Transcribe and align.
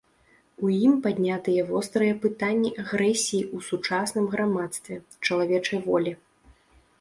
У 0.67 0.69
ім 0.85 0.93
паднятыя 1.03 1.65
вострыя 1.71 2.13
пытанні 2.23 2.71
агрэсіі 2.85 3.43
ў 3.43 3.57
сучасным 3.69 4.25
грамадстве, 4.33 4.95
чалавечай 5.25 5.79
волі. 5.87 6.13